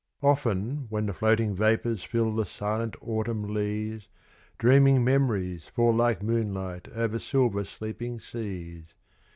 Often 0.23 0.87
when 0.89 1.05
the 1.05 1.13
floating 1.13 1.53
vapours 1.53 2.03
fill 2.03 2.33
the 2.33 2.47
silent 2.47 2.95
autumn 3.01 3.53
leas, 3.53 4.07
Dreaming 4.57 5.03
mem'ries 5.03 5.67
fall 5.67 5.93
like 5.93 6.23
moonlight 6.23 6.87
over 6.95 7.19
silver 7.19 7.63
sleeping 7.65 8.19
seas. 8.19 8.95